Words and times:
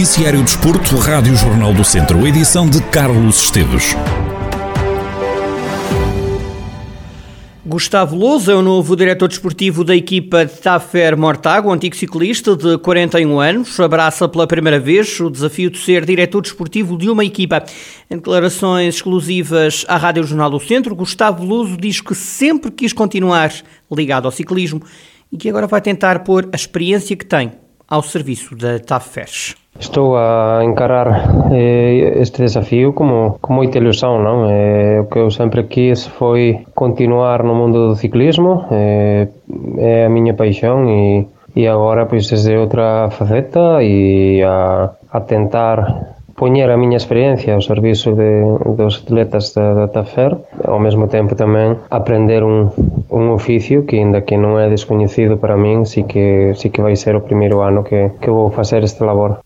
Noticiário 0.00 0.42
Desporto, 0.42 0.96
Rádio 0.96 1.36
Jornal 1.36 1.74
do 1.74 1.84
Centro, 1.84 2.26
edição 2.26 2.66
de 2.66 2.80
Carlos 2.84 3.42
Esteves. 3.44 3.94
Gustavo 7.66 8.16
Lousa 8.16 8.52
é 8.52 8.54
o 8.54 8.62
novo 8.62 8.96
diretor 8.96 9.28
desportivo 9.28 9.84
da 9.84 9.94
equipa 9.94 10.46
de 10.46 10.54
Tafer 10.54 11.18
Mortago, 11.18 11.70
antigo 11.70 11.94
ciclista 11.94 12.56
de 12.56 12.78
41 12.78 13.38
anos. 13.38 13.78
Abraça 13.78 14.26
pela 14.26 14.46
primeira 14.46 14.80
vez 14.80 15.20
o 15.20 15.28
desafio 15.28 15.68
de 15.68 15.76
ser 15.76 16.06
diretor 16.06 16.40
desportivo 16.40 16.96
de 16.96 17.10
uma 17.10 17.22
equipa. 17.22 17.62
Em 18.10 18.16
declarações 18.16 18.94
exclusivas 18.94 19.84
à 19.86 19.98
Rádio 19.98 20.24
Jornal 20.24 20.48
do 20.48 20.60
Centro, 20.60 20.96
Gustavo 20.96 21.44
Lousa 21.44 21.76
diz 21.76 22.00
que 22.00 22.14
sempre 22.14 22.70
quis 22.70 22.94
continuar 22.94 23.52
ligado 23.92 24.24
ao 24.24 24.32
ciclismo 24.32 24.80
e 25.30 25.36
que 25.36 25.50
agora 25.50 25.66
vai 25.66 25.82
tentar 25.82 26.20
pôr 26.20 26.48
a 26.50 26.56
experiência 26.56 27.14
que 27.14 27.26
tem 27.26 27.52
ao 27.90 28.02
serviço 28.02 28.54
da 28.56 28.78
TAFERS. 28.78 29.56
Estou 29.78 30.16
a 30.16 30.62
encarar 30.64 31.50
eh, 31.52 32.20
este 32.20 32.42
desafio 32.42 32.92
como, 32.92 33.38
com 33.40 33.54
moita 33.54 33.78
ilusão, 33.78 34.22
non? 34.22 34.46
Eh, 34.48 35.00
o 35.00 35.06
que 35.06 35.18
eu 35.18 35.30
sempre 35.30 35.64
quis 35.64 36.06
foi 36.06 36.64
continuar 36.74 37.42
no 37.42 37.54
mundo 37.54 37.88
do 37.88 37.96
ciclismo, 37.96 38.66
eh, 38.70 39.28
é 39.78 40.06
a 40.06 40.10
miña 40.10 40.34
paixón 40.34 40.86
e, 40.88 41.26
e 41.56 41.66
agora 41.66 42.06
pois 42.06 42.28
desde 42.28 42.56
outra 42.56 43.10
faceta 43.10 43.82
e 43.82 44.42
a, 44.42 44.90
a 45.10 45.20
tentar 45.20 46.19
poñer 46.40 46.72
a 46.72 46.80
miña 46.80 46.96
experiencia 46.96 47.52
ao 47.52 47.60
servizo 47.60 48.16
de, 48.16 48.40
dos 48.72 49.04
atletas 49.04 49.52
da, 49.52 49.92
TAFER, 49.92 50.40
ao 50.64 50.80
mesmo 50.80 51.04
tempo 51.04 51.36
tamén 51.36 51.76
aprender 51.92 52.40
un, 52.40 52.72
un 53.12 53.28
oficio 53.28 53.84
que, 53.84 54.00
ainda 54.00 54.24
que 54.24 54.40
non 54.40 54.56
é 54.56 54.72
descoñecido 54.72 55.36
para 55.36 55.60
min, 55.60 55.84
sí 55.84 56.08
que, 56.08 56.56
sí 56.56 56.72
que 56.72 56.80
vai 56.80 56.96
ser 56.96 57.12
o 57.12 57.20
primeiro 57.20 57.60
ano 57.60 57.84
que, 57.84 58.16
que 58.24 58.32
vou 58.32 58.48
facer 58.48 58.80
esta 58.80 59.04
labor. 59.04 59.44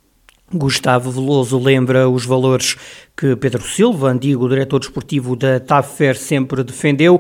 Gustavo 0.54 1.10
Veloso 1.10 1.58
lembra 1.58 2.06
os 2.06 2.22
valores 2.22 2.78
que 3.18 3.34
Pedro 3.34 3.66
Silva, 3.66 4.14
antigo 4.14 4.46
diretor 4.46 4.78
desportivo 4.78 5.34
da 5.34 5.58
TAFER, 5.58 6.14
sempre 6.14 6.62
defendeu. 6.62 7.18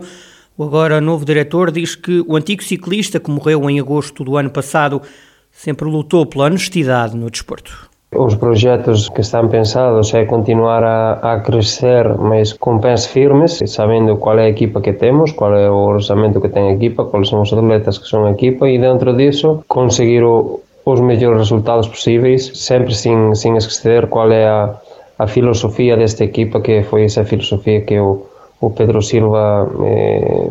O 0.54 0.62
agora 0.62 1.02
novo 1.02 1.26
diretor 1.26 1.74
diz 1.74 1.98
que 1.98 2.22
o 2.22 2.38
antigo 2.38 2.62
ciclista 2.62 3.18
que 3.18 3.26
morreu 3.26 3.66
em 3.66 3.82
agosto 3.82 4.22
do 4.22 4.38
ano 4.38 4.54
passado 4.54 5.02
sempre 5.50 5.90
lutou 5.90 6.22
pela 6.30 6.46
honestidade 6.46 7.18
no 7.18 7.26
desporto. 7.26 7.90
Os 8.16 8.36
projetos 8.36 9.10
que 9.10 9.22
están 9.22 9.50
pensados 9.50 10.14
é 10.14 10.24
continuar 10.24 10.84
a, 10.84 11.18
a 11.32 11.40
crescer, 11.42 12.06
mas 12.18 12.52
com 12.52 12.78
pés 12.78 13.06
firmes, 13.06 13.58
sabendo 13.66 14.16
qual 14.16 14.38
é 14.38 14.46
a 14.46 14.48
equipa 14.48 14.80
que 14.80 14.92
temos, 14.92 15.32
qual 15.32 15.54
é 15.56 15.68
o 15.68 15.98
orçamento 15.98 16.40
que 16.40 16.48
tem 16.48 16.68
a 16.68 16.72
equipa, 16.72 17.04
quais 17.04 17.28
são 17.28 17.42
os 17.42 17.52
atletas 17.52 17.98
que 17.98 18.06
são 18.06 18.26
a 18.26 18.30
equipa 18.30 18.68
e 18.68 18.78
dentro 18.78 19.12
disso 19.16 19.64
conseguir 19.66 20.22
o, 20.22 20.60
os 20.84 21.00
melhores 21.00 21.38
resultados 21.38 21.88
possíveis, 21.88 22.52
sempre 22.54 22.94
sem, 22.94 23.34
sem 23.34 23.56
esquecer 23.56 24.06
qual 24.06 24.30
é 24.30 24.46
a, 24.46 24.74
a 25.18 25.26
filosofia 25.26 25.96
desta 25.96 26.24
equipa, 26.24 26.60
que 26.60 26.82
foi 26.82 27.04
essa 27.04 27.24
filosofia 27.24 27.80
que 27.80 27.98
o, 27.98 28.26
o 28.60 28.70
Pedro 28.70 29.02
Silva 29.02 29.68
eh, 29.84 30.48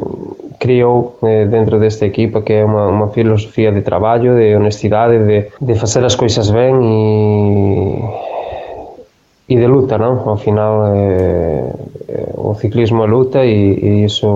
criou 0.63 1.19
eh, 1.21 1.45
dentro 1.45 1.77
desta 1.77 2.05
equipa 2.05 2.41
que 2.41 2.53
é 2.53 2.63
uma, 2.63 2.87
uma 2.87 3.07
filosofia 3.09 3.69
de 3.71 3.81
trabalho, 3.81 4.35
de 4.39 4.55
honestidade, 4.55 5.15
de, 5.29 5.37
de 5.59 5.75
fazer 5.75 6.05
as 6.05 6.15
coisas 6.15 6.49
bem 6.49 6.73
e, 9.49 9.53
e 9.53 9.55
de 9.57 9.67
luta, 9.67 9.97
não? 9.97 10.13
Ao 10.29 10.37
final, 10.37 10.73
eh, 10.95 11.69
o 12.37 12.55
ciclismo 12.55 13.03
é 13.03 13.07
luta 13.07 13.45
e, 13.45 13.73
e, 13.87 14.05
isso 14.05 14.27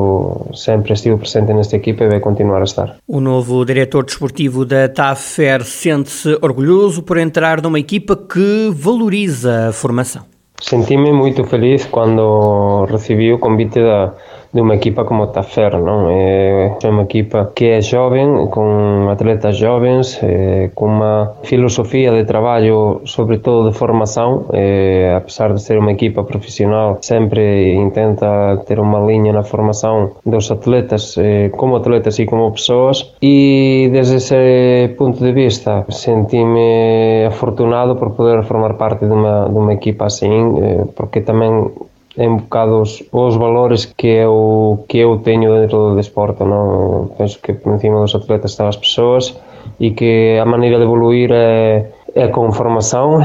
sempre 0.54 0.92
estive 0.94 1.16
presente 1.16 1.54
nesta 1.54 1.78
equipa 1.78 2.04
e 2.04 2.10
vai 2.10 2.20
continuar 2.20 2.60
a 2.60 2.66
estar. 2.66 2.98
O 3.08 3.22
novo 3.22 3.64
diretor 3.64 4.04
desportivo 4.04 4.66
da 4.66 4.90
TAFER 4.90 5.64
sente-se 5.64 6.38
orgulhoso 6.42 7.04
por 7.04 7.18
entrar 7.18 7.62
numa 7.62 7.80
equipa 7.80 8.18
que 8.18 8.70
valoriza 8.74 9.70
a 9.70 9.72
formação. 9.72 10.24
Senti-me 10.60 11.14
muito 11.14 11.44
feliz 11.46 11.86
quando 11.86 12.86
recebi 12.90 13.32
o 13.32 13.38
convite 13.38 13.80
da 13.80 14.14
de 14.54 14.62
uma 14.62 14.76
equipa 14.76 15.04
como 15.04 15.24
o 15.24 15.28
Tafer, 15.28 15.80
não? 15.80 16.10
É 16.10 16.78
uma 16.86 17.04
equipa 17.04 17.52
que 17.56 17.66
é 17.66 17.82
jovem, 17.82 18.48
com 18.48 19.10
atletas 19.10 19.58
jovens, 19.58 20.20
é, 20.24 20.70
com 20.74 20.86
uma 20.86 21.34
filosofia 21.44 22.12
de 22.12 22.24
trabalho, 22.26 23.02
sobretudo 23.06 23.70
de 23.70 23.78
formação, 23.78 24.46
é, 24.54 25.16
apesar 25.16 25.54
de 25.54 25.62
ser 25.62 25.78
uma 25.78 25.92
equipa 25.92 26.24
profissional, 26.24 26.98
sempre 27.02 27.74
intenta 27.76 28.58
ter 28.66 28.80
uma 28.80 29.00
linha 29.00 29.34
na 29.34 29.44
formação 29.44 30.12
dos 30.26 30.52
atletas, 30.52 31.18
é, 31.18 31.50
como 31.50 31.76
atletas 31.76 32.20
e 32.20 32.26
como 32.26 32.52
pessoas, 32.52 33.14
e 33.22 33.90
desde 33.92 34.18
esse 34.18 34.96
ponto 34.98 35.20
de 35.24 35.32
vista 35.32 35.86
senti-me 35.90 37.26
afortunado 37.26 37.96
por 37.96 38.12
poder 38.12 38.44
formar 38.44 38.74
parte 38.76 39.06
de 39.06 39.14
uma, 39.14 39.48
de 39.48 39.58
uma 39.58 39.74
equipa 39.74 40.06
assim, 40.06 40.60
é, 40.62 40.86
porque 40.96 41.22
também 41.22 41.72
é 42.18 42.28
um 42.28 42.38
bocado 42.38 42.82
os, 42.82 43.36
valores 43.36 43.86
que 43.86 44.08
eu, 44.08 44.84
que 44.90 44.98
eu 44.98 45.18
tenho 45.20 45.54
dentro 45.62 45.90
do 45.90 45.96
desporto. 45.96 46.44
Não? 46.44 47.12
Penso 47.18 47.40
que 47.40 47.54
por 47.54 47.80
cima 47.80 48.02
dos 48.02 48.16
atletas 48.16 48.52
estão 48.52 48.68
as 48.68 48.76
pessoas 48.76 49.40
e 49.80 49.92
que 49.92 50.38
a 50.42 50.46
maneira 50.46 50.78
de 50.78 50.84
evoluir 50.84 51.30
é, 51.32 51.86
é 52.16 52.28
com 52.28 52.52
formação 52.52 53.20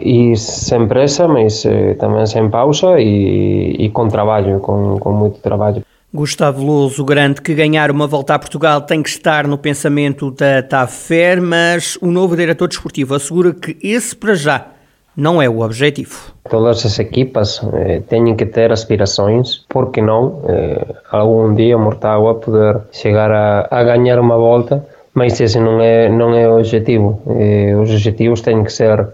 e 0.00 0.36
sem 0.36 0.86
pressa, 0.86 1.26
mas 1.26 1.64
eh, 1.66 1.94
também 1.94 2.24
sem 2.26 2.48
pausa 2.48 3.00
e, 3.00 3.74
e 3.78 3.90
com 3.90 4.06
trabalho, 4.06 4.60
com, 4.60 4.98
com 5.00 5.12
muito 5.12 5.40
trabalho. 5.40 5.82
Gustavo 6.14 6.64
Louso 6.64 7.04
garante 7.04 7.42
que 7.42 7.52
ganhar 7.52 7.90
uma 7.90 8.06
volta 8.06 8.34
a 8.34 8.38
Portugal 8.38 8.80
tem 8.80 9.02
que 9.02 9.08
estar 9.08 9.48
no 9.48 9.58
pensamento 9.58 10.30
da 10.30 10.62
TAFER, 10.62 11.42
mas 11.42 11.98
o 12.00 12.06
novo 12.06 12.36
diretor 12.36 12.68
desportivo 12.68 13.14
assegura 13.14 13.52
que 13.52 13.76
esse 13.82 14.14
para 14.14 14.34
já 14.34 14.75
não 15.16 15.40
é 15.40 15.48
o 15.48 15.60
objetivo. 15.60 16.32
Todas 16.48 16.84
as 16.84 16.98
equipas 16.98 17.60
eh, 17.72 18.02
têm 18.08 18.36
que 18.36 18.46
ter 18.46 18.70
aspirações, 18.70 19.64
porque 19.68 20.00
não 20.02 20.42
eh, 20.48 20.94
algum 21.10 21.54
dia 21.54 21.78
Mortágua 21.78 22.34
poder 22.34 22.82
chegar 22.92 23.30
a, 23.30 23.66
a 23.70 23.82
ganhar 23.82 24.20
uma 24.20 24.36
volta, 24.36 24.86
mas 25.14 25.40
esse 25.40 25.58
não 25.58 25.80
é 25.80 26.08
não 26.08 26.34
é 26.34 26.46
o 26.48 26.58
objetivo. 26.58 27.20
Eh, 27.38 27.74
os 27.74 27.90
objetivos 27.90 28.42
têm 28.42 28.62
que 28.62 28.72
ser 28.72 29.08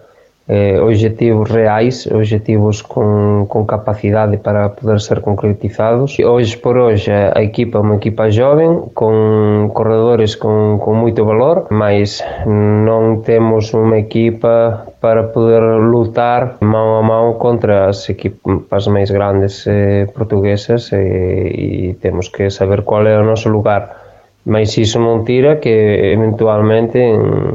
eh, 0.49 0.79
objetivos 0.81 1.51
reais, 1.51 2.07
objetivos 2.07 2.83
con, 2.83 3.47
con 3.47 3.67
capacidade 3.67 4.39
para 4.39 4.75
poder 4.75 5.01
ser 5.01 5.21
concretizados. 5.21 6.19
Hoje 6.19 6.25
hoxe 6.25 6.57
por 6.59 6.79
hoxe 6.79 7.13
a 7.13 7.41
equipa 7.43 7.79
é 7.79 7.83
unha 7.83 7.97
equipa 7.97 8.27
joven, 8.29 8.91
con 8.95 9.71
corredores 9.71 10.35
con, 10.37 10.79
con 10.83 10.99
moito 10.99 11.23
valor, 11.25 11.71
mas 11.71 12.21
non 12.47 13.23
temos 13.23 13.71
unha 13.73 14.03
equipa 14.03 14.87
para 14.99 15.31
poder 15.31 15.63
lutar 15.79 16.59
mão 16.63 16.99
a 16.99 17.03
mão 17.03 17.39
contra 17.39 17.91
as 17.91 18.07
equipas 18.11 18.87
máis 18.91 19.11
grandes 19.11 19.67
eh, 19.67 20.07
portuguesas 20.11 20.91
eh, 20.93 21.47
e 21.51 21.95
temos 22.03 22.29
que 22.29 22.51
saber 22.51 22.83
qual 22.83 23.07
é 23.07 23.15
o 23.19 23.27
noso 23.27 23.49
lugar 23.49 24.03
mas 24.45 24.75
iso 24.77 24.99
non 24.99 25.23
tira 25.23 25.63
que 25.63 25.71
eventualmente 26.11 26.99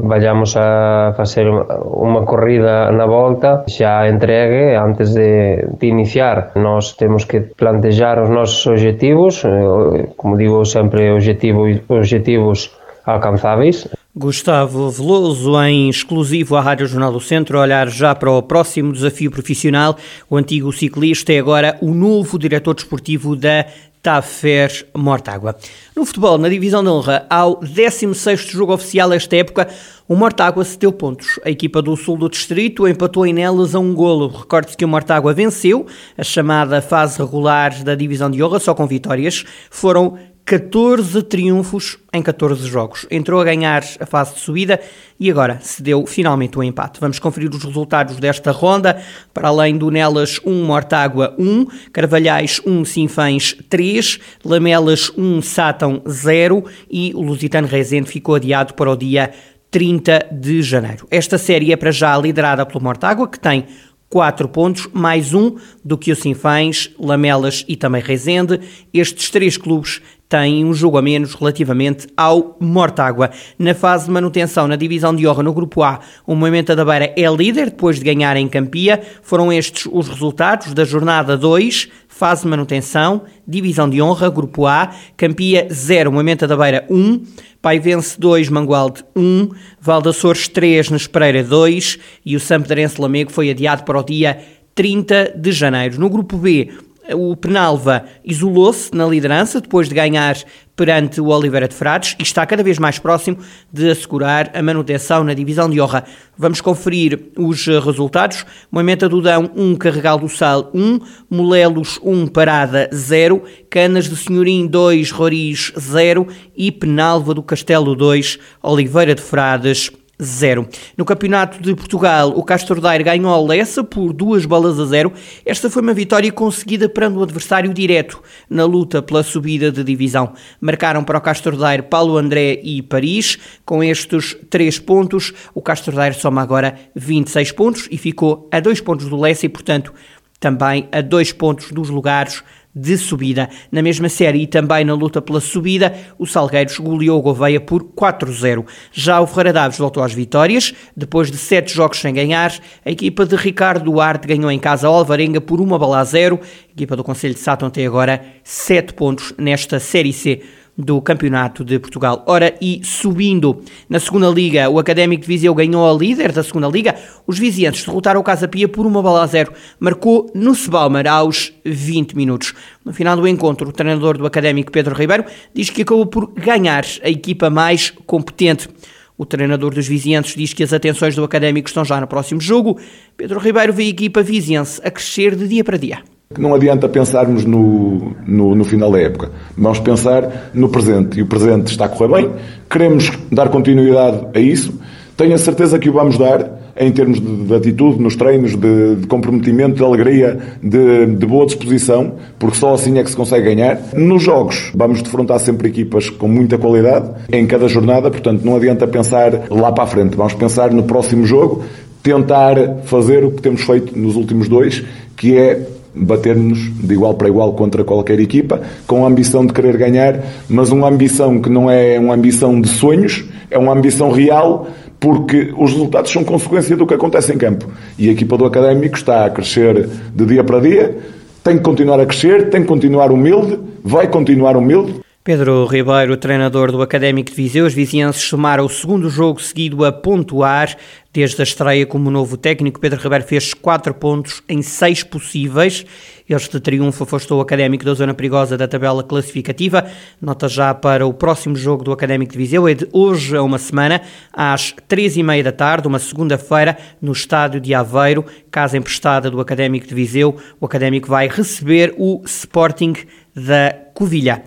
vayamos 0.08 0.56
a 0.56 1.12
facer 1.20 1.44
unha 1.48 2.24
corrida 2.24 2.88
na 2.96 3.04
volta 3.04 3.68
xa 3.68 4.08
entregue 4.08 4.80
antes 4.80 5.12
de, 5.12 5.68
de 5.68 5.86
iniciar. 5.88 6.56
Nós 6.56 6.96
temos 6.96 7.28
que 7.28 7.44
plantejar 7.44 8.24
os 8.24 8.32
nosos 8.32 8.64
objetivos, 8.68 9.44
eh, 9.44 10.16
como 10.16 10.40
digo 10.40 10.64
sempre, 10.64 11.12
objetivo, 11.12 11.68
objetivos 11.92 12.72
alcançáveis. 13.04 13.88
Gustavo 14.18 14.90
Veloso, 14.90 15.62
em 15.62 15.90
exclusivo 15.90 16.56
à 16.56 16.62
Rádio 16.62 16.88
Jornal 16.88 17.12
do 17.12 17.20
Centro, 17.20 17.60
a 17.60 17.62
olhar 17.62 17.88
já 17.88 18.16
para 18.16 18.32
o 18.32 18.42
próximo 18.42 18.92
desafio 18.92 19.30
profissional. 19.30 19.96
O 20.28 20.36
antigo 20.36 20.72
ciclista 20.74 21.32
é 21.32 21.38
agora 21.38 21.78
o 21.82 21.94
novo 21.94 22.40
diretor 22.40 22.74
desportivo 22.74 23.36
da 23.36 23.68
Tafer 24.08 24.88
Mortágua. 24.96 25.58
No 25.94 26.06
futebol, 26.06 26.38
na 26.38 26.48
divisão 26.48 26.82
de 26.82 26.88
honra, 26.88 27.26
ao 27.30 27.60
16º 27.60 28.38
jogo 28.54 28.74
oficial 28.74 29.12
esta 29.12 29.36
época, 29.36 29.68
o 30.08 30.16
Mortágua 30.16 30.64
cedeu 30.64 30.94
pontos. 30.94 31.38
A 31.44 31.50
equipa 31.50 31.82
do 31.82 31.94
sul 31.98 32.16
do 32.16 32.30
distrito 32.30 32.88
empatou 32.88 33.26
em 33.26 33.34
Nelas 33.34 33.76
a 33.76 33.80
um 33.80 33.94
golo. 33.94 34.30
Recorde-se 34.30 34.78
que 34.78 34.86
o 34.86 34.88
Mortágua 34.88 35.34
venceu 35.34 35.86
a 36.18 36.24
chamada 36.24 36.82
fase 36.82 37.20
regular 37.20 37.84
da 37.84 37.96
divisão 37.96 38.32
de 38.32 38.42
honra, 38.42 38.60
só 38.60 38.74
com 38.74 38.88
vitórias. 38.88 39.44
Foram 39.70 40.18
14 40.48 41.24
triunfos 41.24 41.98
em 42.14 42.22
14 42.22 42.66
jogos. 42.70 43.06
Entrou 43.12 43.42
a 43.42 43.44
ganhar 43.44 43.84
a 44.00 44.06
fase 44.06 44.36
de 44.36 44.40
subida 44.40 44.80
e 45.20 45.30
agora 45.30 45.60
se 45.62 45.84
deu 45.84 46.06
finalmente 46.06 46.58
o 46.58 46.62
um 46.62 46.64
empate. 46.64 47.02
Vamos 47.02 47.20
conferir 47.20 47.54
os 47.54 47.66
resultados 47.66 48.16
desta 48.16 48.50
ronda. 48.52 48.98
Para 49.34 49.50
além 49.50 49.78
do 49.78 49.92
Nelas 49.92 50.40
1, 50.46 50.64
Mortágua 50.64 51.36
1, 51.38 51.66
Carvalhais 51.92 52.62
1, 52.66 52.86
Sinfãs 52.86 53.58
3, 53.68 54.20
Lamelas 54.46 55.12
1, 55.18 55.42
Sátão 55.42 56.02
0 56.08 56.64
e 56.90 57.12
o 57.14 57.22
Lusitano 57.22 57.68
Rezende 57.68 58.10
ficou 58.10 58.36
adiado 58.36 58.74
para 58.74 58.90
o 58.90 58.96
dia 58.96 59.32
30 59.70 60.30
de 60.32 60.62
janeiro. 60.62 61.06
Esta 61.12 61.38
série 61.38 61.74
é 61.74 61.76
para 61.76 61.92
já 61.92 62.18
liderada 62.18 62.66
pelo 62.66 62.82
Mortágua, 62.82 63.28
que 63.28 63.38
tem 63.38 63.66
4 64.10 64.48
pontos, 64.48 64.88
mais 64.94 65.34
um 65.34 65.58
do 65.84 65.98
que 65.98 66.12
o 66.12 66.16
Sinfãs, 66.16 66.90
Lamelas 66.98 67.66
e 67.68 67.76
também 67.76 68.02
Rezende. 68.02 68.62
Estes 68.94 69.30
três 69.30 69.58
clubes 69.58 70.02
tem 70.30 70.66
um 70.66 70.74
jogo 70.74 70.98
a 70.98 71.02
menos 71.02 71.34
relativamente 71.34 72.08
ao 72.16 72.58
Mortágua. 72.60 73.30
Na 73.58 73.74
fase 73.74 74.06
de 74.06 74.12
manutenção 74.12 74.68
na 74.68 74.76
divisão 74.76 75.16
de 75.16 75.26
honra 75.28 75.44
no 75.44 75.54
Grupo 75.54 75.84
A, 75.84 76.00
o 76.26 76.36
Movimento 76.36 76.76
da 76.76 76.84
Beira 76.84 77.14
é 77.16 77.30
líder 77.30 77.70
depois 77.70 77.98
de 77.98 78.04
ganhar 78.04 78.36
em 78.36 78.48
Campia. 78.48 79.02
Foram 79.22 79.52
estes 79.52 79.88
os 79.92 80.10
resultados 80.10 80.74
da 80.74 80.84
jornada 80.84 81.38
2, 81.38 81.90
fase 82.08 82.44
de 82.44 82.50
manutenção, 82.50 83.24
divisão 83.48 83.90
de 83.90 84.02
honra, 84.02 84.30
Grupo 84.30 84.66
A, 84.66 84.92
Campia 85.16 85.68
0, 85.72 86.12
Movimento 86.12 86.46
da 86.46 86.58
Beira 86.58 86.86
1, 86.90 87.24
Paivense 87.62 88.20
2, 88.20 88.50
Mangualde 88.50 89.04
1, 89.16 89.50
Valdaçores 89.80 90.48
3, 90.48 90.90
Nespereira 90.90 91.44
2 91.44 92.00
e 92.26 92.36
o 92.36 92.40
Sampdorense 92.40 93.00
Lamego 93.00 93.32
foi 93.32 93.50
adiado 93.50 93.84
para 93.84 94.00
o 94.00 94.04
dia 94.04 94.40
30 94.76 95.34
de 95.36 95.52
janeiro. 95.52 96.00
No 96.00 96.10
Grupo 96.10 96.38
B, 96.38 96.70
o 97.14 97.36
Penalva 97.36 98.06
isolou-se 98.24 98.94
na 98.94 99.06
liderança 99.06 99.62
depois 99.62 99.88
de 99.88 99.96
ganhar 99.96 100.38
perante 100.76 101.20
o 101.20 101.28
Oliveira 101.28 101.68
de 101.68 101.74
Frades 101.74 102.16
e 102.20 102.24
está 102.24 102.46
cada 102.46 102.62
vez 102.62 102.78
mais 102.78 103.00
próximo 103.00 103.38
de 103.74 103.90
assegurar 103.90 104.52
a 104.54 104.62
manutenção 104.62 105.24
na 105.24 105.34
divisão 105.34 105.70
de 105.70 105.82
honra. 105.82 106.04
Vamos 106.38 106.62
conferir 106.62 107.32
os 107.38 107.66
resultados. 107.66 108.46
Moimenta 108.72 109.10
do 109.10 109.22
Dão 109.22 109.50
1, 109.56 109.76
Carregal 109.76 110.20
do 110.20 110.30
Sal 110.30 110.70
1, 110.74 111.00
Molelos 111.30 112.00
1, 112.04 112.28
Parada 112.28 112.90
0, 112.94 113.44
Canas 113.70 114.08
de 114.08 114.16
Senhorim 114.16 114.68
2, 114.68 115.12
Roriz 115.12 115.74
0 115.80 116.28
e 116.56 116.72
Penalva 116.72 117.34
do 117.34 117.42
Castelo 117.42 117.96
2, 117.96 118.38
Oliveira 118.62 119.16
de 119.16 119.22
Frades 119.22 119.92
0. 120.22 120.68
No 120.98 121.06
Campeonato 121.06 121.62
de 121.62 121.76
Portugal, 121.76 122.34
o 122.36 122.44
Castro 122.44 122.82
Daire 122.82 123.04
ganhou 123.04 123.34
a 123.34 123.42
Lessa 123.42 123.84
por 123.84 124.14
duas 124.14 124.46
bolas 124.46 124.80
a 124.80 124.86
zero. 124.86 125.14
Esta 125.46 125.70
foi 125.70 125.82
uma 125.82 125.94
vitória 125.94 126.32
conseguida 126.32 126.90
perante 126.90 127.18
um 127.18 127.24
adversário 127.24 127.74
direto 127.74 128.22
na 128.50 128.66
luta 128.66 129.02
pela 129.02 129.22
subida 129.22 129.72
de 129.72 129.84
divisão. 129.84 130.34
Marcaram 130.60 131.04
para 131.04 131.18
o 131.18 131.22
Castro 131.22 131.56
Daire 131.56 131.84
Paulo 131.84 132.18
André 132.18 132.60
e 132.64 132.82
Paris. 132.82 133.38
Com 133.64 133.84
estes 133.84 134.36
três 134.50 134.80
pontos, 134.80 135.34
o 135.54 135.62
Castro 135.62 135.96
Daire 135.96 136.16
soma 136.16 136.42
agora 136.42 136.76
26 136.96 137.52
pontos 137.52 137.88
e 137.92 137.98
ficou 137.98 138.48
a 138.52 138.60
dois 138.60 138.82
pontos 138.82 139.08
do 139.08 139.18
Lessa 139.18 139.46
e, 139.46 139.50
portanto, 139.50 139.94
também 140.40 140.88
a 140.92 141.02
dois 141.02 141.32
pontos 141.32 141.72
dos 141.72 141.90
lugares 141.90 142.44
de 142.78 142.98
subida. 142.98 143.50
Na 143.72 143.82
mesma 143.82 144.08
série 144.08 144.44
e 144.44 144.48
também 144.48 144.86
na 144.86 144.94
luta 144.94 145.22
pela 145.22 145.42
subida, 145.42 145.94
o 146.20 146.26
Salgueiros 146.26 146.78
goleou 146.78 147.20
o 147.20 147.22
Gouveia 147.22 147.60
por 147.60 147.84
4-0. 147.84 148.66
Já 148.92 149.20
o 149.20 149.28
Ferreira 149.28 149.54
Daves 149.54 149.78
voltou 149.78 150.04
às 150.04 150.14
vitórias. 150.14 150.74
Depois 150.96 151.32
de 151.32 151.38
sete 151.38 151.74
jogos 151.74 152.00
sem 152.00 152.14
ganhar, 152.14 152.54
a 152.86 152.92
equipa 152.92 153.26
de 153.26 153.36
Ricardo 153.36 153.86
Duarte 153.86 154.28
ganhou 154.28 154.52
em 154.52 154.60
casa 154.60 154.88
Alvarenga 154.88 155.42
por 155.42 155.60
uma 155.60 155.80
bola 155.80 156.00
a 156.00 156.04
zero. 156.04 156.40
A 156.70 156.72
equipa 156.72 156.96
do 156.96 157.04
Conselho 157.04 157.34
de 157.34 157.40
Sátão 157.40 157.70
tem 157.70 157.88
agora 157.88 158.24
sete 158.44 158.94
pontos 158.94 159.34
nesta 159.38 159.80
Série 159.80 160.14
C 160.14 160.42
do 160.78 161.02
Campeonato 161.02 161.64
de 161.66 161.80
Portugal. 161.80 162.24
Ora, 162.28 162.54
e 162.62 162.82
subindo 162.84 163.62
na 163.90 164.00
segunda 164.00 164.30
Liga, 164.30 164.70
o 164.70 164.78
Académico 164.78 165.24
de 165.24 165.28
Viseu 165.28 165.56
ganhou 165.56 165.90
a 165.90 165.98
líder 165.98 166.32
da 166.32 166.44
segunda 166.44 166.68
Liga. 166.68 166.96
Os 167.26 167.40
viziantes 167.40 167.84
derrotaram 167.84 168.20
o 168.20 168.24
Casa 168.24 168.48
Pia 168.48 168.68
por 168.68 168.86
uma 168.86 169.02
bola 169.02 169.24
a 169.24 169.26
zero. 169.26 169.52
Marcou 169.80 170.30
no 170.36 170.54
Sebalmer 170.54 171.08
aos 171.08 171.52
20 171.66 172.16
minutos. 172.16 172.54
No 172.86 172.94
final 172.94 173.18
do 173.18 173.28
encontro, 173.28 173.70
o 173.70 173.72
treinador 173.72 174.18
do 174.18 174.26
Académico, 174.28 174.72
Pedro 174.72 174.94
Ribeiro, 174.94 175.26
diz 175.54 175.70
que 175.72 175.82
acabou 175.82 176.06
por 176.06 176.32
ganhar 176.34 176.86
a 177.04 177.10
equipa 177.10 177.50
mais 177.50 177.90
competente. 178.06 178.70
O 179.18 179.26
treinador 179.26 179.74
dos 179.74 179.88
vizienses 179.88 180.36
diz 180.36 180.54
que 180.54 180.64
as 180.64 180.72
atenções 180.72 181.16
do 181.16 181.24
Académico 181.24 181.68
estão 181.68 181.84
já 181.84 182.00
no 182.00 182.06
próximo 182.06 182.40
jogo. 182.40 182.80
Pedro 183.16 183.40
Ribeiro 183.40 183.74
vê 183.74 183.84
a 183.84 183.88
equipa 183.88 184.22
viziense 184.22 184.80
a 184.84 184.92
crescer 184.92 185.36
de 185.36 185.48
dia 185.48 185.64
para 185.64 185.78
dia. 185.78 186.04
Não 186.36 186.54
adianta 186.54 186.90
pensarmos 186.90 187.46
no, 187.46 188.12
no, 188.26 188.54
no, 188.54 188.66
final 188.66 188.92
da 188.92 189.00
época. 189.00 189.32
Vamos 189.58 189.80
pensar 189.80 190.52
no 190.54 190.68
presente. 190.68 191.18
E 191.18 191.22
o 191.22 191.26
presente 191.26 191.72
está 191.72 191.86
a 191.86 191.90
correr 191.90 192.22
bem. 192.22 192.32
Queremos 192.70 193.12
dar 193.32 193.48
continuidade 193.48 194.28
a 194.34 194.40
isso. 194.40 194.74
Tenho 195.16 195.34
a 195.34 195.38
certeza 195.38 195.80
que 195.80 195.90
o 195.90 195.94
vamos 195.94 196.18
dar 196.18 196.74
em 196.76 196.92
termos 196.92 197.22
de, 197.22 197.46
de 197.46 197.56
atitude 197.56 198.02
nos 198.04 198.18
treinos, 198.18 198.56
de, 198.56 198.96
de, 198.98 199.08
comprometimento, 199.08 199.78
de 199.78 199.84
alegria, 199.84 200.38
de, 200.62 201.06
de, 201.08 201.26
boa 201.26 201.46
disposição, 201.46 202.16
porque 202.38 202.58
só 202.58 202.74
assim 202.74 203.00
é 203.00 203.04
que 203.04 203.10
se 203.10 203.16
consegue 203.16 203.46
ganhar. 203.46 203.80
Nos 203.96 204.22
jogos, 204.22 204.72
vamos 204.76 205.02
defrontar 205.02 205.40
sempre 205.40 205.70
equipas 205.70 206.10
com 206.10 206.28
muita 206.28 206.58
qualidade 206.58 207.10
em 207.32 207.48
cada 207.48 207.68
jornada, 207.70 208.12
portanto 208.12 208.44
não 208.44 208.58
adianta 208.58 208.86
pensar 208.86 209.48
lá 209.50 209.72
para 209.72 209.86
a 209.86 209.88
frente. 209.88 210.16
Vamos 210.16 210.34
pensar 210.34 210.72
no 210.72 210.84
próximo 210.84 211.26
jogo, 211.26 211.64
tentar 212.04 212.82
fazer 212.84 213.24
o 213.24 213.32
que 213.32 213.42
temos 213.42 213.62
feito 213.62 213.98
nos 213.98 214.16
últimos 214.16 214.48
dois, 214.48 214.84
que 215.16 215.36
é 215.36 215.78
bater-nos 216.00 216.60
de 216.60 216.94
igual 216.94 217.14
para 217.14 217.28
igual 217.28 217.54
contra 217.54 217.84
qualquer 217.84 218.20
equipa, 218.20 218.62
com 218.86 219.04
a 219.04 219.08
ambição 219.08 219.46
de 219.46 219.54
querer 219.54 219.78
ganhar, 219.78 220.20
mas 220.50 220.72
uma 220.72 220.88
ambição 220.88 221.40
que 221.40 221.50
não 221.50 221.70
é 221.70 222.00
uma 222.00 222.14
ambição 222.14 222.60
de 222.60 222.68
sonhos, 222.68 223.26
é 223.50 223.58
uma 223.58 223.74
ambição 223.74 224.12
real, 224.12 224.68
porque 225.00 225.54
os 225.58 225.72
resultados 225.72 226.12
são 226.12 226.24
consequência 226.24 226.76
do 226.76 226.86
que 226.86 226.94
acontece 226.94 227.34
em 227.34 227.38
campo. 227.38 227.68
E 227.98 228.10
a 228.10 228.12
equipa 228.12 228.38
do 228.38 228.46
Académico 228.46 228.96
está 228.96 229.26
a 229.26 229.30
crescer 229.30 229.88
de 230.14 230.26
dia 230.26 230.44
para 230.44 230.60
dia, 230.60 230.98
tem 231.44 231.58
que 231.58 231.64
continuar 231.64 232.00
a 232.00 232.06
crescer, 232.06 232.50
tem 232.50 232.62
que 232.62 232.68
continuar 232.68 233.12
humilde, 233.12 233.60
vai 233.84 234.08
continuar 234.08 234.58
humilde. 234.58 234.96
Pedro 235.28 235.66
Ribeiro, 235.66 236.16
treinador 236.16 236.72
do 236.72 236.82
Académico 236.82 237.30
de 237.30 237.36
Viseu, 237.36 237.66
os 237.66 237.74
vizienses 237.74 238.22
somaram 238.22 238.64
o 238.64 238.70
segundo 238.70 239.10
jogo 239.10 239.42
seguido 239.42 239.84
a 239.84 239.92
pontuar. 239.92 240.78
Desde 241.12 241.42
a 241.42 241.44
estreia 241.44 241.86
como 241.86 242.10
novo 242.10 242.38
técnico, 242.38 242.80
Pedro 242.80 243.02
Ribeiro 243.02 243.26
fez 243.26 243.54
4 243.54 243.94
pontos 243.96 244.42
em 244.48 244.62
6 244.62 245.04
possíveis. 245.04 245.86
Este 246.30 246.62
triunfo 246.62 247.04
afastou 247.04 247.40
o 247.40 247.42
Académico 247.42 247.84
da 247.84 247.94
zona 247.94 248.14
perigosa 248.14 248.58
da 248.58 248.70
tabela 248.70 249.04
classificativa. 249.04 249.86
Nota 250.22 250.48
já 250.48 250.74
para 250.74 251.06
o 251.06 251.14
próximo 251.14 251.58
jogo 251.58 251.84
do 251.84 251.92
Académico 251.92 252.32
de 252.32 252.38
Viseu, 252.38 252.66
é 252.66 252.74
de 252.74 252.88
hoje 252.94 253.36
a 253.36 253.44
uma 253.44 253.58
semana, 253.58 254.00
às 254.32 254.74
3h30 254.88 255.44
da 255.44 255.52
tarde, 255.52 255.90
uma 255.90 256.00
segunda-feira, 256.00 256.78
no 257.02 257.12
estádio 257.12 257.60
de 257.60 257.74
Aveiro, 257.74 258.24
casa 258.50 258.78
emprestada 258.78 259.30
do 259.30 259.42
Académico 259.42 259.88
de 259.88 259.94
Viseu. 259.94 260.38
O 260.58 260.66
Académico 260.66 261.10
vai 261.10 261.28
receber 261.28 261.94
o 261.98 262.22
Sporting 262.24 262.94
da 263.36 263.76
Covilha. 263.94 264.42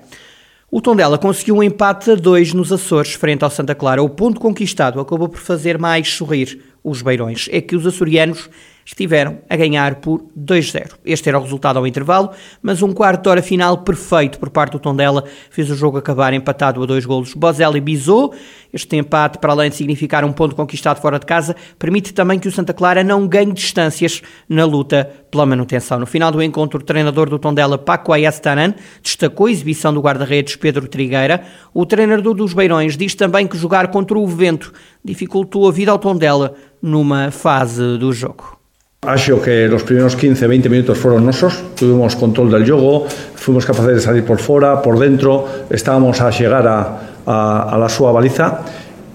O 0.72 0.80
Tondela 0.80 1.18
conseguiu 1.18 1.56
um 1.56 1.62
empate 1.64 2.12
a 2.12 2.14
dois 2.14 2.54
nos 2.54 2.70
Açores, 2.70 3.14
frente 3.14 3.42
ao 3.42 3.50
Santa 3.50 3.74
Clara. 3.74 4.04
O 4.04 4.08
ponto 4.08 4.38
conquistado 4.38 5.00
acabou 5.00 5.28
por 5.28 5.40
fazer 5.40 5.76
mais 5.76 6.08
sorrir 6.08 6.62
os 6.84 7.02
beirões. 7.02 7.48
É 7.50 7.60
que 7.60 7.74
os 7.74 7.84
açorianos 7.84 8.48
estiveram 8.90 9.38
a 9.48 9.56
ganhar 9.56 9.96
por 9.96 10.20
2-0. 10.36 10.94
Este 11.04 11.28
era 11.28 11.38
o 11.38 11.42
resultado 11.42 11.78
ao 11.78 11.86
intervalo, 11.86 12.30
mas 12.60 12.82
um 12.82 12.92
quarto 12.92 13.22
de 13.22 13.28
hora 13.28 13.40
final 13.40 13.78
perfeito 13.78 14.36
por 14.40 14.50
parte 14.50 14.72
do 14.72 14.80
Tondela 14.80 15.24
fez 15.48 15.70
o 15.70 15.76
jogo 15.76 15.96
acabar 15.96 16.32
empatado 16.32 16.82
a 16.82 16.86
dois 16.86 17.06
golos. 17.06 17.32
Bozelli 17.32 17.80
bisou. 17.80 18.34
Este 18.72 18.96
empate, 18.96 19.38
para 19.38 19.52
além 19.52 19.70
de 19.70 19.76
significar 19.76 20.24
um 20.24 20.32
ponto 20.32 20.56
conquistado 20.56 21.00
fora 21.00 21.20
de 21.20 21.26
casa, 21.26 21.54
permite 21.78 22.12
também 22.12 22.38
que 22.38 22.48
o 22.48 22.52
Santa 22.52 22.72
Clara 22.72 23.04
não 23.04 23.28
ganhe 23.28 23.52
distâncias 23.52 24.22
na 24.48 24.64
luta 24.64 25.08
pela 25.30 25.46
manutenção. 25.46 25.98
No 25.98 26.06
final 26.06 26.32
do 26.32 26.42
encontro, 26.42 26.80
o 26.80 26.82
treinador 26.82 27.30
do 27.30 27.38
Tondela, 27.38 27.78
Paco 27.78 28.12
Ayastanan, 28.12 28.74
destacou 29.02 29.46
a 29.46 29.52
exibição 29.52 29.94
do 29.94 30.00
guarda-redes 30.00 30.56
Pedro 30.56 30.88
Trigueira. 30.88 31.44
O 31.72 31.86
treinador 31.86 32.34
dos 32.34 32.52
Beirões 32.52 32.96
diz 32.96 33.14
também 33.14 33.46
que 33.46 33.56
jogar 33.56 33.88
contra 33.88 34.18
o 34.18 34.26
vento 34.26 34.72
dificultou 35.04 35.68
a 35.68 35.72
vida 35.72 35.92
ao 35.92 35.98
Tondela 35.98 36.54
numa 36.82 37.30
fase 37.30 37.98
do 37.98 38.12
jogo. 38.12 38.59
Acho 39.06 39.40
que 39.40 39.66
los 39.66 39.82
primeros 39.82 40.14
15, 40.14 40.46
20 40.46 40.68
minutos 40.68 40.98
fueron 40.98 41.24
nosos, 41.24 41.58
tuvimos 41.74 42.16
control 42.16 42.50
del 42.50 42.66
juego, 42.66 43.06
fuimos 43.34 43.64
capaces 43.64 43.94
de 43.94 44.00
salir 44.00 44.24
por 44.26 44.38
fuera, 44.38 44.82
por 44.82 44.98
dentro, 44.98 45.48
estábamos 45.70 46.20
a 46.20 46.28
llegar 46.28 46.68
a, 46.68 47.00
a, 47.24 47.62
a 47.62 47.78
la 47.78 47.88
súa 47.88 48.12
baliza 48.12 48.60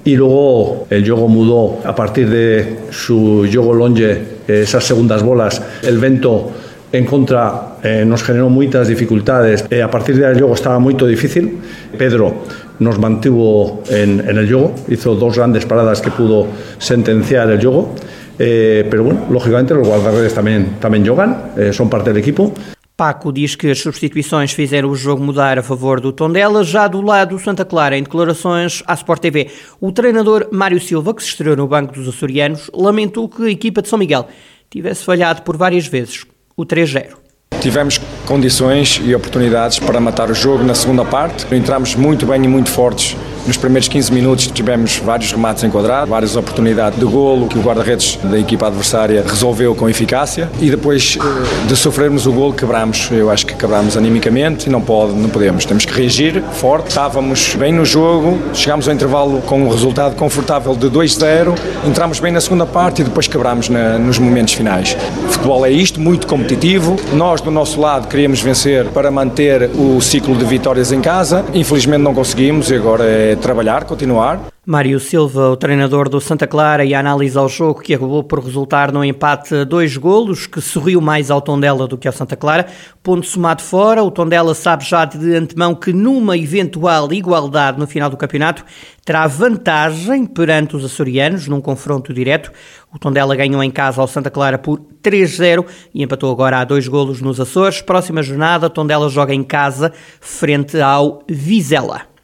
y 0.04 0.16
luego 0.16 0.88
el 0.90 1.08
juego 1.08 1.28
mudó 1.28 1.78
a 1.86 1.94
partir 1.94 2.28
de 2.28 2.80
su 2.90 3.48
juego 3.54 3.76
longe, 3.76 4.12
eh, 4.48 4.62
esas 4.64 4.84
segundas 4.84 5.22
bolas, 5.22 5.62
el 5.84 6.00
vento 6.00 6.50
en 6.92 7.06
contra 7.06 7.78
eh, 7.84 8.06
nos 8.08 8.24
generó 8.24 8.50
moitas 8.50 8.88
dificultades. 8.88 9.66
Eh, 9.70 9.84
a 9.84 9.92
partir 9.92 10.18
de 10.18 10.26
aí 10.26 10.40
logo 10.40 10.56
estaba 10.56 10.80
moito 10.80 11.06
difícil. 11.06 11.62
Pedro 11.98 12.48
nos 12.80 12.98
mantuvo 12.98 13.84
en, 13.90 14.24
en 14.26 14.38
el 14.38 14.48
juego, 14.48 14.74
hizo 14.88 15.14
dos 15.14 15.36
grandes 15.36 15.66
paradas 15.66 16.02
que 16.02 16.10
pudo 16.10 16.48
sentenciar 16.80 17.52
el 17.52 17.62
juego. 17.62 17.94
Eh, 18.38 18.86
pero 18.90 19.04
bueno, 19.04 19.26
lógicamente 19.30 19.74
los 19.74 19.88
guardaredes 19.88 20.34
tamén, 20.34 20.78
tamén 20.80 21.04
jogan, 21.08 21.56
eh, 21.56 21.72
son 21.72 21.88
parte 21.88 22.12
do 22.12 22.20
equipo. 22.20 22.52
Paco 22.96 23.32
diz 23.32 23.56
que 23.56 23.72
as 23.72 23.80
substituições 23.80 24.54
fizeram 24.54 24.90
o 24.90 24.96
jogo 24.96 25.22
mudar 25.22 25.60
a 25.60 25.64
favor 25.64 26.00
do 26.00 26.14
Tondela. 26.14 26.64
Já 26.64 26.88
do 26.88 27.02
lado 27.02 27.36
do 27.36 27.44
Santa 27.44 27.66
Clara, 27.66 27.98
em 27.98 28.04
declarações 28.04 28.84
à 28.88 28.94
Sport 28.94 29.22
TV, 29.22 29.52
o 29.82 29.92
treinador 29.92 30.48
Mário 30.52 30.80
Silva, 30.80 31.14
que 31.14 31.22
se 31.22 31.30
estreou 31.30 31.58
no 31.58 31.68
banco 31.68 31.94
dos 31.94 32.08
açorianos, 32.08 32.72
lamentou 32.74 33.28
que 33.28 33.44
a 33.44 33.50
equipa 33.50 33.82
de 33.82 33.90
São 33.90 34.00
Miguel 34.00 34.28
tivesse 34.70 35.04
falhado 35.04 35.42
por 35.42 35.58
várias 35.58 35.88
vezes 35.88 36.26
o 36.56 36.66
3-0. 36.66 37.18
Tivemos 37.60 38.00
condições 38.26 39.02
e 39.04 39.14
oportunidades 39.14 39.80
para 39.80 40.00
matar 40.00 40.30
o 40.30 40.34
jogo 40.34 40.64
na 40.64 40.76
segunda 40.76 41.04
parte. 41.04 41.54
Entramos 41.54 41.96
muito 41.96 42.26
bem 42.26 42.44
e 42.46 42.48
muito 42.48 42.70
fortes 42.70 43.18
Nos 43.48 43.58
primeiros 43.58 43.88
15 43.88 44.12
minutos 44.12 44.48
tivemos 44.48 44.98
vários 44.98 45.32
remates 45.32 45.64
enquadrados, 45.64 46.10
várias 46.10 46.36
oportunidades 46.36 46.98
de 46.98 47.06
golo 47.06 47.48
que 47.48 47.60
o 47.60 47.62
guarda-redes 47.62 48.18
da 48.24 48.40
equipa 48.40 48.66
adversária 48.66 49.24
resolveu 49.24 49.76
com 49.76 49.88
eficácia 49.88 50.50
e 50.60 50.72
depois 50.72 51.16
eh, 51.16 51.68
de 51.68 51.76
sofrermos 51.76 52.26
o 52.26 52.32
golo 52.32 52.54
quebramos. 52.54 53.08
Eu 53.12 53.30
acho 53.30 53.46
que 53.46 53.54
quebramos 53.54 53.96
animicamente 53.96 54.68
e 54.68 54.72
não, 54.72 54.82
pode, 54.82 55.14
não 55.14 55.30
podemos. 55.30 55.64
Temos 55.64 55.86
que 55.86 55.94
reagir 55.94 56.42
forte. 56.54 56.90
Estávamos 56.90 57.54
bem 57.54 57.72
no 57.72 57.86
jogo, 57.86 58.40
chegámos 58.52 58.88
ao 58.88 58.96
intervalo 58.96 59.40
com 59.42 59.62
um 59.62 59.70
resultado 59.70 60.16
confortável 60.16 60.76
de 60.76 60.90
2-0, 60.90 61.56
entramos 61.86 62.20
bem 62.20 62.32
na 62.32 62.42
segunda 62.42 62.66
parte 62.66 63.04
e 63.04 63.06
depois 63.06 63.28
quebramos 63.28 63.70
na, 63.70 64.00
nos 64.00 64.18
momentos 64.18 64.56
finais. 64.56 64.98
O 65.24 65.32
futebol 65.34 65.64
é 65.64 65.70
isto, 65.70 66.00
muito 66.02 66.26
competitivo. 66.26 66.96
Nós, 67.14 67.42
do 67.42 67.52
nosso 67.52 67.80
lado, 67.80 68.08
queríamos 68.08 68.42
vencer 68.42 68.88
para 68.88 69.12
manter 69.12 69.70
o 69.76 70.02
ciclo 70.02 70.36
de 70.36 70.46
vitórias 70.46 70.92
em 70.92 71.00
casa. 71.00 71.46
Infelizmente 71.54 72.02
não 72.02 72.14
conseguimos 72.16 72.72
e 72.72 72.76
agora 72.76 73.04
é 73.04 73.35
trabalhar, 73.38 73.86
continuar. 73.86 74.40
Mário 74.66 75.00
Silva, 75.00 75.50
o 75.50 75.56
treinador 75.56 76.10
do 76.10 76.20
Santa 76.20 76.48
Clara, 76.48 76.84
e 76.84 76.96
a 76.96 77.00
análise 77.00 77.38
ao 77.38 77.48
jogo 77.48 77.82
que 77.82 77.94
acabou 77.94 78.24
por 78.24 78.44
resultar 78.44 78.92
num 78.92 79.04
empate 79.04 79.54
a 79.54 79.64
dois 79.64 79.96
golos, 79.96 80.48
que 80.48 80.60
sorriu 80.60 81.00
mais 81.00 81.30
ao 81.30 81.40
Tondela 81.40 81.88
do 81.88 82.00
que 82.00 82.08
ao 82.08 82.14
Santa 82.14 82.36
Clara. 82.36 82.66
Ponto 83.04 83.28
somado 83.28 83.62
fora, 83.62 84.04
o 84.04 84.10
Tondela 84.10 84.56
sabe 84.56 84.84
já 84.84 85.06
de 85.06 85.36
antemão 85.36 85.76
que 85.76 85.94
numa 85.94 86.36
eventual 86.36 87.14
igualdade 87.14 87.78
no 87.78 87.86
final 87.86 88.10
do 88.10 88.18
campeonato 88.18 88.66
terá 89.06 89.28
vantagem 89.28 90.26
perante 90.26 90.76
os 90.76 90.84
açorianos 90.84 91.48
num 91.48 91.62
confronto 91.62 92.12
direto. 92.12 92.52
O 92.92 92.98
Tondela 92.98 93.36
ganhou 93.36 93.62
em 93.62 93.70
casa 93.70 94.02
ao 94.02 94.08
Santa 94.08 94.32
Clara 94.32 94.58
por 94.58 94.80
3-0 95.04 95.64
e 95.94 96.02
empatou 96.02 96.32
agora 96.32 96.58
a 96.58 96.64
dois 96.64 96.88
golos 96.88 97.22
nos 97.22 97.40
Açores. 97.40 97.82
Próxima 97.82 98.24
jornada, 98.24 98.66
o 98.66 98.70
Tondela 98.72 99.10
joga 99.10 99.34
em 99.34 99.44
casa 99.44 99.94
frente 100.20 100.82
ao 100.82 101.22
Vizela. 101.30 102.15